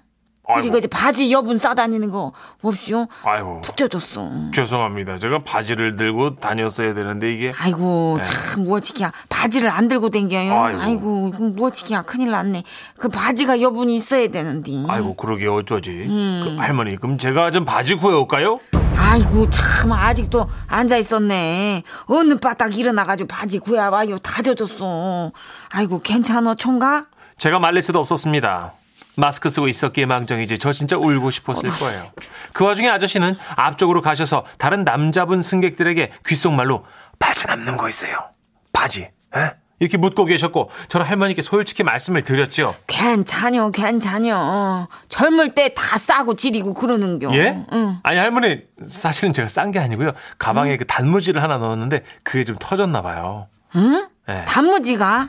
그지 0.54 0.70
그지 0.70 0.88
바지 0.88 1.30
여분 1.30 1.58
싸다니는 1.58 2.10
거 2.10 2.32
없이요 2.62 3.06
아이고 3.22 3.60
푹 3.60 3.76
젖었어 3.76 4.50
죄송합니다. 4.54 5.18
제가 5.18 5.42
바지를 5.44 5.94
들고 5.96 6.36
다녔어야 6.36 6.94
되는데 6.94 7.32
이게 7.34 7.52
아이고 7.56 8.14
네. 8.16 8.22
참 8.22 8.64
무엇이야 8.64 9.12
바지를 9.28 9.68
안 9.68 9.88
들고 9.88 10.08
댕겨요 10.08 10.52
아이고. 10.58 10.80
아이고, 10.80 11.28
무엇이야 11.38 12.02
큰일 12.02 12.30
났네 12.30 12.62
그 12.98 13.08
바지가 13.08 13.60
여분이 13.60 13.94
있어야 13.96 14.28
되는데 14.28 14.84
아이고 14.88 15.14
그러게 15.14 15.46
어쩌지? 15.46 15.90
음. 15.90 16.42
그 16.44 16.56
할머니 16.56 16.96
그럼 16.96 17.18
제가 17.18 17.50
좀 17.50 17.64
바지 17.66 17.94
구해올까요? 17.96 18.60
아이고 18.96 19.48
참 19.50 19.92
아직도 19.92 20.48
앉아 20.66 20.96
있었네. 20.96 21.82
어느 22.06 22.34
바닥 22.34 22.76
일어나가지고 22.76 23.28
바지 23.28 23.58
구해와요 23.58 24.18
다 24.18 24.42
젖었어. 24.42 25.30
아이고 25.70 26.00
괜찮어 26.02 26.54
총각? 26.54 27.06
제가 27.38 27.58
말릴 27.58 27.82
수도 27.82 28.00
없었습니다. 28.00 28.72
마스크 29.18 29.50
쓰고 29.50 29.68
있었기에 29.68 30.06
망정이지 30.06 30.58
저 30.58 30.72
진짜 30.72 30.96
울고 30.96 31.30
싶었을 31.30 31.68
거예요. 31.70 32.10
그 32.52 32.64
와중에 32.64 32.88
아저씨는 32.88 33.36
앞쪽으로 33.56 34.00
가셔서 34.00 34.44
다른 34.58 34.84
남자분 34.84 35.42
승객들에게 35.42 36.12
귓속말로 36.26 36.84
바지 37.18 37.46
남는 37.46 37.76
거 37.76 37.88
있어요. 37.88 38.30
바지. 38.72 39.10
에? 39.36 39.50
이렇게 39.80 39.96
묻고 39.96 40.24
계셨고 40.24 40.70
저는 40.88 41.06
할머니께 41.06 41.40
솔직히 41.42 41.84
말씀을 41.84 42.24
드렸죠. 42.24 42.74
괜찮여 42.88 43.70
괜찮여. 43.70 44.88
젊을 45.08 45.54
때 45.54 45.68
다 45.74 45.98
싸고 45.98 46.34
지리고 46.34 46.74
그러는겨. 46.74 47.32
예? 47.34 47.64
응. 47.72 47.98
아니 48.02 48.18
할머니 48.18 48.62
사실은 48.86 49.32
제가 49.32 49.46
싼 49.48 49.70
게 49.70 49.78
아니고요. 49.78 50.12
가방에 50.38 50.76
그 50.76 50.84
단무지를 50.86 51.42
하나 51.42 51.58
넣었는데 51.58 52.02
그게 52.24 52.44
좀 52.44 52.56
터졌나 52.58 53.02
봐요. 53.02 53.46
응? 53.76 54.08
예. 54.28 54.44
단무지가? 54.46 55.28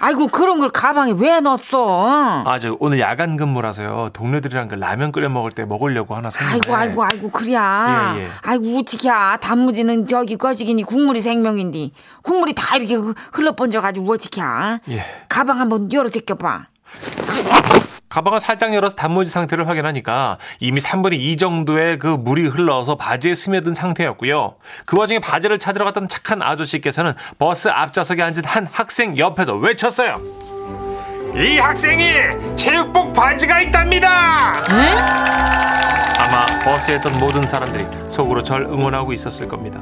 아이고 0.00 0.28
그런 0.28 0.58
걸 0.58 0.70
가방에 0.70 1.12
왜 1.16 1.40
넣었어? 1.40 2.42
아, 2.46 2.58
저 2.58 2.74
오늘 2.80 2.98
야간 3.00 3.36
근무라서요. 3.36 4.08
동료들이랑 4.14 4.68
그 4.68 4.74
라면 4.74 5.12
끓여 5.12 5.28
먹을 5.28 5.50
때 5.52 5.66
먹으려고 5.66 6.16
하나 6.16 6.30
샀는데. 6.30 6.72
아이고 6.72 6.74
아이고 6.74 7.04
아이고 7.04 7.30
그래야. 7.30 8.14
예, 8.16 8.22
예. 8.22 8.26
아이고 8.42 8.64
우치야 8.78 9.36
단무지는 9.42 10.06
저기 10.06 10.36
거시기니 10.36 10.84
국물이 10.84 11.20
생명인데 11.20 11.90
국물이 12.22 12.54
다 12.54 12.76
이렇게 12.76 12.94
흘러 13.32 13.52
번져 13.52 13.82
가지고 13.82 14.12
우치야. 14.12 14.80
예. 14.88 15.04
가방 15.28 15.60
한번 15.60 15.92
열어 15.92 16.08
제껴봐. 16.08 16.66
가방을 18.10 18.40
살짝 18.40 18.74
열어서 18.74 18.96
단무지 18.96 19.30
상태를 19.30 19.68
확인하니까 19.68 20.38
이미 20.58 20.80
3분의 20.80 21.14
2 21.14 21.36
정도의 21.36 21.98
그 21.98 22.08
물이 22.08 22.48
흘러서 22.48 22.96
바지에 22.96 23.36
스며든 23.36 23.72
상태였고요. 23.72 24.56
그 24.84 24.98
와중에 24.98 25.20
바지를 25.20 25.60
찾으러 25.60 25.84
갔던 25.86 26.08
착한 26.08 26.42
아저씨께서는 26.42 27.14
버스 27.38 27.68
앞좌석에 27.68 28.20
앉은 28.20 28.44
한 28.44 28.66
학생 28.70 29.16
옆에서 29.16 29.54
외쳤어요. 29.54 30.20
이 31.36 31.58
학생이 31.58 32.56
체육복 32.56 33.12
바지가 33.12 33.60
있답니다. 33.60 34.54
아마 36.18 36.46
버스에 36.64 36.96
있던 36.96 37.16
모든 37.20 37.46
사람들이 37.46 37.86
속으로 38.08 38.42
절 38.42 38.62
응원하고 38.62 39.12
있었을 39.12 39.46
겁니다. 39.46 39.80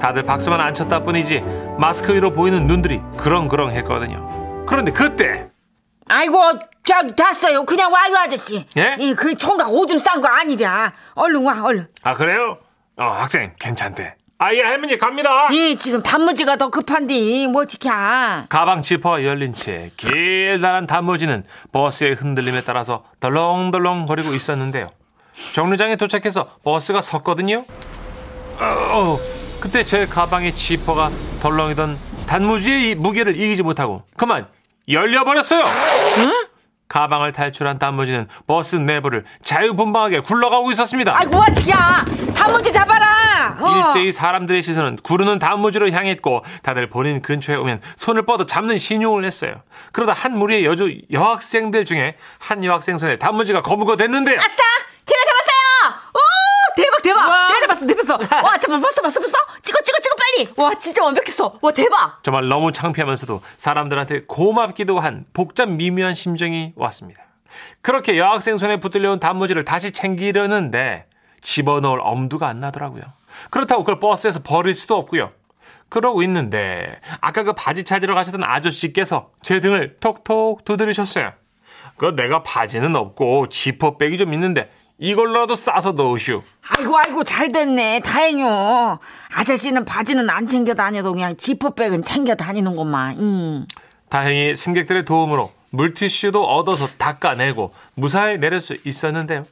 다들 0.00 0.24
박수만 0.24 0.60
안 0.60 0.74
쳤다 0.74 1.04
뿐이지 1.04 1.44
마스크 1.78 2.12
위로 2.12 2.32
보이는 2.32 2.66
눈들이 2.66 3.00
그렁그렁 3.16 3.70
했거든요. 3.70 4.64
그런데 4.66 4.90
그때 4.90 5.46
아이고 6.08 6.58
저기 6.84 7.14
됐어요. 7.14 7.64
그냥 7.64 7.92
와요 7.92 8.14
아저씨. 8.16 8.66
예? 8.76 8.96
이그 8.98 9.36
총각 9.36 9.70
오줌 9.72 9.98
싼 9.98 10.20
거 10.20 10.28
아니랴. 10.28 10.92
얼른 11.14 11.44
와 11.44 11.62
얼른. 11.64 11.86
아 12.02 12.14
그래요? 12.14 12.58
어 12.96 13.04
학생 13.04 13.52
괜찮대. 13.58 14.14
아예 14.40 14.62
할머니 14.62 14.96
갑니다. 14.96 15.48
이 15.50 15.76
지금 15.76 16.02
단무지가 16.02 16.56
더 16.56 16.68
급한디 16.68 17.48
뭐 17.48 17.64
지켜. 17.64 17.90
가방 18.48 18.82
지퍼가 18.82 19.24
열린 19.24 19.52
채 19.52 19.90
길다란 19.96 20.86
단무지는 20.86 21.44
버스의 21.72 22.14
흔들림에 22.14 22.62
따라서 22.62 23.04
덜렁덜렁 23.20 24.06
거리고 24.06 24.32
있었는데요. 24.34 24.90
정류장에 25.52 25.96
도착해서 25.96 26.48
버스가 26.64 27.00
섰거든요. 27.00 27.64
어, 28.60 28.64
어, 28.64 29.18
그때 29.60 29.84
제 29.84 30.06
가방의 30.06 30.54
지퍼가 30.54 31.10
덜렁이던 31.40 31.98
단무지의 32.26 32.90
이 32.90 32.94
무게를 32.94 33.36
이기지 33.40 33.62
못하고 33.62 34.02
그만 34.16 34.46
열려버렸어요. 34.90 35.62
가방을 36.88 37.32
탈출한 37.32 37.78
단무지는 37.78 38.26
버스 38.46 38.76
내부를 38.76 39.24
자유분방하게 39.44 40.20
굴러가고 40.20 40.72
있었습니다. 40.72 41.14
아이고 41.14 41.36
와 41.36 41.44
지켜. 41.52 41.74
단무지 42.34 42.72
잡아라. 42.72 43.56
어. 43.60 43.86
일제히 43.88 44.10
사람들의 44.10 44.62
시선은 44.62 44.96
구르는 45.02 45.38
단무지로 45.38 45.90
향했고 45.90 46.44
다들 46.62 46.88
본인 46.88 47.20
근처에 47.20 47.56
오면 47.56 47.82
손을 47.96 48.24
뻗어 48.24 48.44
잡는 48.46 48.78
신용을 48.78 49.24
했어요. 49.26 49.62
그러다 49.92 50.12
한 50.14 50.38
무리의 50.38 50.64
여주 50.64 50.96
여학생들 51.12 51.84
중에 51.84 52.16
한 52.38 52.64
여학생 52.64 52.96
손에 52.96 53.18
단무지가 53.18 53.60
거무가 53.62 53.96
됐는데요. 53.96 54.36
아싸! 54.38 54.62
제가 55.04 55.20
잡았어요! 55.24 56.00
오! 56.14 56.18
대박, 56.76 57.02
대박! 57.02 57.48
내가 57.48 57.60
잡았어, 57.60 57.86
잡았어! 57.86 58.14
와, 58.46 58.56
잠깐, 58.58 58.80
봤어, 58.80 59.02
봤어, 59.02 59.20
봤어? 59.20 59.32
찍어, 59.62 59.78
찍어, 59.82 59.98
찍어, 60.00 60.07
와, 60.56 60.74
진짜 60.78 61.02
완벽했어! 61.04 61.58
와, 61.60 61.72
대박! 61.72 62.22
정말 62.22 62.48
너무 62.48 62.72
창피하면서도 62.72 63.40
사람들한테 63.56 64.24
고맙기도 64.26 65.00
한 65.00 65.24
복잡 65.32 65.68
미묘한 65.68 66.14
심정이 66.14 66.72
왔습니다. 66.76 67.22
그렇게 67.80 68.18
여학생 68.18 68.56
손에 68.56 68.78
붙들려온 68.78 69.20
단무지를 69.20 69.64
다시 69.64 69.92
챙기려는데 69.92 71.06
집어넣을 71.40 72.00
엄두가 72.02 72.46
안 72.48 72.60
나더라고요. 72.60 73.02
그렇다고 73.50 73.84
그걸 73.84 73.98
버스에서 73.98 74.40
버릴 74.42 74.74
수도 74.74 74.96
없고요. 74.96 75.30
그러고 75.88 76.22
있는데 76.22 77.00
아까 77.20 77.42
그 77.42 77.52
바지 77.52 77.84
찾으러 77.84 78.14
가셨던 78.14 78.44
아저씨께서 78.44 79.30
제 79.42 79.60
등을 79.60 79.96
톡톡 80.00 80.64
두드리셨어요. 80.64 81.32
그 81.96 82.14
내가 82.14 82.42
바지는 82.42 82.94
없고 82.94 83.48
지퍼백이 83.48 84.18
좀 84.18 84.34
있는데 84.34 84.70
이걸로라도 84.98 85.54
싸서 85.54 85.92
넣으시오. 85.92 86.42
아이고, 86.76 86.98
아이고, 86.98 87.24
잘 87.24 87.52
됐네. 87.52 88.00
다행이요. 88.00 88.98
아저씨는 89.34 89.84
바지는 89.84 90.28
안 90.28 90.46
챙겨 90.46 90.74
다녀도 90.74 91.12
그냥 91.12 91.36
지퍼백은 91.36 92.02
챙겨 92.02 92.34
다니는구만. 92.34 93.16
응. 93.18 93.66
다행히 94.08 94.54
승객들의 94.54 95.04
도움으로 95.04 95.52
물티슈도 95.70 96.44
얻어서 96.44 96.88
닦아내고 96.98 97.72
무사히 97.94 98.38
내릴 98.38 98.60
수 98.60 98.76
있었는데요. 98.84 99.44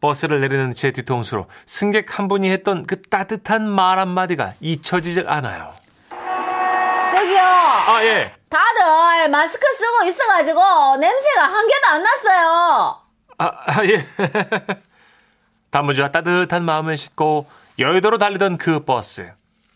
버스를 0.00 0.40
내리는 0.40 0.74
제 0.74 0.90
뒤통수로 0.92 1.46
승객 1.66 2.18
한 2.18 2.26
분이 2.26 2.50
했던 2.50 2.86
그 2.86 3.02
따뜻한 3.02 3.68
말 3.68 3.98
한마디가 3.98 4.54
잊혀지질 4.60 5.28
않아요. 5.28 5.72
저기요. 6.10 7.40
아, 7.40 8.00
예. 8.04 8.32
다들 8.48 9.28
마스크 9.30 9.66
쓰고 9.74 10.08
있어가지고 10.08 10.96
냄새가 10.96 11.42
한 11.42 11.66
개도 11.66 11.86
안 11.88 12.02
났어요. 12.02 12.96
아, 13.38 13.50
아 13.66 13.84
예. 13.84 14.06
단무지와 15.70 16.10
따뜻한 16.10 16.64
마음을 16.64 16.96
싣고 16.96 17.46
여의도로 17.78 18.18
달리던 18.18 18.58
그 18.58 18.84
버스. 18.84 19.32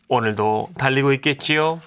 오늘도 0.09 0.71
달리고 0.77 1.13
있겠지요? 1.15 1.81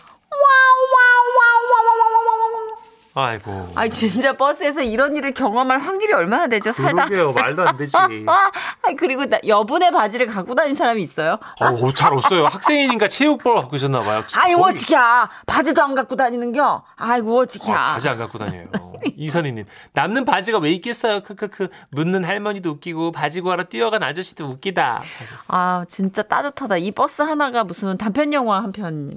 아이고. 3.19 3.69
아니, 3.75 3.89
진짜 3.89 4.33
버스에서 4.33 4.81
이런 4.81 5.15
일을 5.15 5.33
경험할 5.33 5.79
확률이 5.79 6.13
얼마나 6.13 6.47
되죠, 6.47 6.71
살다? 6.71 7.05
그러게요. 7.05 7.33
말도 7.33 7.67
안 7.67 7.77
되지. 7.77 7.93
아니, 7.97 8.95
그리고 8.97 9.25
나- 9.25 9.39
여분의 9.45 9.91
바지를 9.91 10.27
갖고 10.27 10.53
다닌 10.55 10.75
사람이 10.75 11.01
있어요? 11.01 11.37
어, 11.59 11.93
잘 11.93 12.13
없어요. 12.13 12.45
학생이니까 12.45 13.07
체육복을 13.07 13.61
갖고 13.61 13.75
있었나 13.75 13.99
봐요. 14.01 14.23
아이고, 14.35 14.61
거의- 14.61 14.71
어찌켜. 14.73 14.97
바지도 15.45 15.81
안 15.83 15.95
갖고 15.95 16.15
다니는겨? 16.15 16.83
아이고, 16.95 17.39
어찌켜. 17.39 17.73
아, 17.73 17.93
바지 17.93 18.07
안 18.09 18.17
갖고 18.17 18.37
다녀요. 18.37 18.67
이선희님 19.15 19.63
남는 19.93 20.25
바지가 20.25 20.57
왜 20.57 20.71
있겠어요? 20.71 21.21
크크크 21.21 21.69
묻는 21.91 22.23
할머니도 22.23 22.71
웃기고 22.71 23.11
바지 23.11 23.41
구하러 23.41 23.63
뛰어간 23.65 24.03
아저씨도 24.03 24.45
웃기다. 24.45 25.03
하셨어요. 25.19 25.59
아, 25.59 25.85
진짜 25.87 26.23
따뜻하다. 26.23 26.77
이 26.77 26.91
버스 26.91 27.21
하나가 27.21 27.63
무슨 27.63 27.97
단편 27.97 28.33
영화 28.33 28.61
한 28.61 28.71
편 28.71 29.11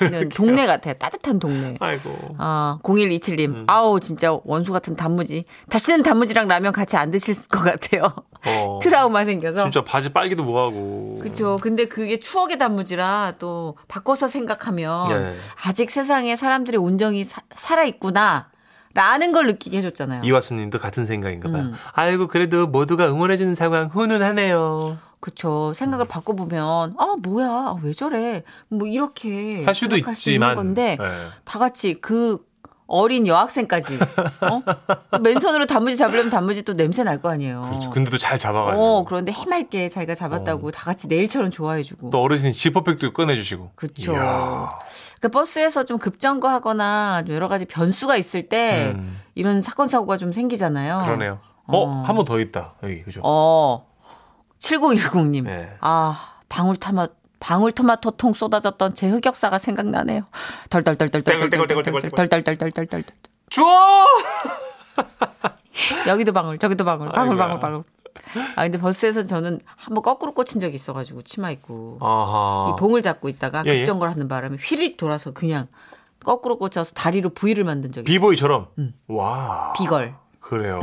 찍는 0.00 0.30
동네 0.30 0.66
같아. 0.66 0.92
따뜻한 0.92 1.38
동네. 1.38 1.76
아이고. 1.80 2.34
아, 2.38 2.78
0127 2.82 3.37
님. 3.38 3.54
음. 3.54 3.64
아우, 3.66 4.00
진짜 4.00 4.36
원수 4.44 4.72
같은 4.72 4.96
단무지. 4.96 5.44
다시는 5.70 6.02
단무지랑 6.02 6.48
라면 6.48 6.72
같이 6.72 6.96
안 6.96 7.10
드실 7.10 7.34
것 7.48 7.60
같아요. 7.60 8.02
어, 8.46 8.80
트라우마 8.82 9.24
생겨서. 9.24 9.62
진짜 9.62 9.84
바지 9.84 10.12
빨기도 10.12 10.44
뭐하고. 10.44 11.20
그쵸. 11.22 11.58
근데 11.60 11.86
그게 11.86 12.18
추억의 12.18 12.58
단무지라 12.58 13.34
또 13.38 13.76
바꿔서 13.88 14.28
생각하면 14.28 15.08
네. 15.08 15.34
아직 15.64 15.90
세상에 15.90 16.36
사람들의 16.36 16.78
온정이 16.80 17.24
사, 17.24 17.40
살아있구나. 17.54 18.50
라는 18.94 19.32
걸 19.32 19.46
느끼게 19.46 19.78
해줬잖아요. 19.78 20.22
이화수님도 20.24 20.78
같은 20.78 21.04
생각인가 21.04 21.50
봐요. 21.50 21.62
음. 21.62 21.74
아이고 21.92 22.26
그래도 22.26 22.66
모두가 22.66 23.06
응원해주는 23.08 23.54
상황 23.54 23.88
훈훈하네요. 23.88 24.98
그쵸. 25.20 25.72
생각을 25.74 26.06
음. 26.06 26.08
바꿔보면, 26.08 26.94
아, 26.96 27.16
뭐야. 27.20 27.48
아, 27.48 27.76
왜 27.82 27.92
저래. 27.92 28.44
뭐, 28.68 28.86
이렇게. 28.86 29.64
할 29.64 29.74
수도 29.74 29.96
있지만. 29.96 30.54
건데, 30.54 30.96
네. 30.98 31.06
다 31.44 31.58
같이 31.58 31.94
그 31.94 32.38
어린 32.90 33.26
여학생까지, 33.26 33.98
어? 34.40 35.18
맨손으로 35.20 35.66
단무지 35.66 35.96
잡으려면 35.98 36.30
단무지 36.30 36.62
또 36.62 36.74
냄새 36.74 37.04
날 37.04 37.20
거 37.20 37.28
아니에요. 37.30 37.62
그렇죠. 37.68 37.90
근데도 37.90 38.16
잘 38.16 38.38
잡아가지고. 38.38 38.82
어, 38.82 39.04
그런데 39.04 39.30
해맑게 39.30 39.88
자기가 39.90 40.14
잡았다고 40.14 40.70
다 40.70 40.84
같이 40.84 41.06
내일처럼 41.06 41.50
좋아해주고. 41.50 42.08
또 42.10 42.22
어르신이 42.22 42.52
지퍼백도 42.52 43.12
꺼내주시고. 43.12 43.72
그쵸. 43.74 44.14
그 45.20 45.28
버스에서 45.28 45.84
좀 45.84 45.98
급정거하거나 45.98 47.24
좀 47.26 47.34
여러 47.34 47.48
가지 47.48 47.66
변수가 47.66 48.16
있을 48.16 48.48
때 48.48 48.92
음. 48.96 49.20
이런 49.34 49.60
사건 49.60 49.88
사고가 49.88 50.16
좀 50.16 50.32
생기잖아요. 50.32 51.02
그러네요. 51.04 51.40
어, 51.66 51.76
어. 51.78 52.04
한 52.06 52.16
번 52.16 52.24
더 52.24 52.40
있다. 52.40 52.74
여기 52.82 53.02
그죠? 53.02 53.20
어. 53.22 53.86
7010님. 54.60 55.44
네. 55.44 55.74
아, 55.80 56.36
방울토마 56.48 57.08
방울토마토 57.40 58.12
통 58.12 58.32
쏟아졌던 58.32 58.94
제 58.94 59.08
흑역사가 59.08 59.58
생각나네요. 59.58 60.22
덜덜덜덜덜덜덜덜덜덜덜덜덜덜. 60.70 63.04
주워! 63.50 63.68
여기도 66.06 66.32
방울, 66.32 66.58
저기도 66.58 66.84
방울, 66.84 67.10
방울. 67.12 67.36
방울, 67.36 67.60
방울. 67.60 67.84
아 68.56 68.62
근데 68.62 68.78
버스에서 68.78 69.24
저는 69.24 69.60
한번 69.76 70.02
거꾸로 70.02 70.34
꽂힌 70.34 70.60
적이 70.60 70.74
있어가지고 70.74 71.22
치마 71.22 71.50
입고 71.50 71.98
아하. 72.00 72.70
이 72.70 72.78
봉을 72.78 73.00
잡고 73.00 73.28
있다가 73.28 73.62
예, 73.66 73.70
예. 73.70 73.78
급정거를 73.80 74.12
하는 74.12 74.28
바람에 74.28 74.56
휘릭 74.60 74.96
돌아서 74.96 75.32
그냥 75.32 75.68
거꾸로 76.24 76.58
꽂혀서 76.58 76.94
다리로 76.94 77.30
V를 77.30 77.64
만든 77.64 77.92
적이. 77.92 78.06
비보이처럼. 78.06 78.68
음. 78.78 78.92
와. 79.06 79.72
비걸. 79.74 80.14
그래요. 80.40 80.80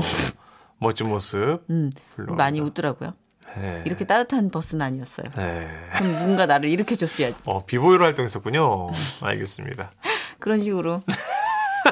멋진 0.79 1.09
모습. 1.09 1.59
음. 1.69 1.91
많이 2.17 2.61
웃더라고요. 2.61 3.13
네. 3.57 3.81
이렇게 3.85 4.05
따뜻한 4.05 4.49
버스는 4.49 4.85
아니었어요. 4.85 5.27
네. 5.35 5.69
그럼 5.95 6.11
누군가 6.13 6.45
나를 6.45 6.69
이렇게 6.69 6.95
줬어야지. 6.95 7.41
어, 7.45 7.65
비보이로 7.65 8.03
활동했었군요. 8.03 8.91
알겠습니다. 9.21 9.91
그런 10.39 10.59
식으로 10.59 11.01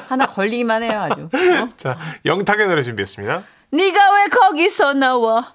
하나 0.08 0.26
걸리기만 0.26 0.84
해요 0.84 1.00
아주. 1.02 1.22
어? 1.24 1.70
자, 1.78 1.98
영탁의 2.26 2.68
노래 2.68 2.84
준비했습니다. 2.84 3.44
네가 3.72 4.16
왜 4.16 4.28
거기서 4.30 4.94
나와? 4.94 5.54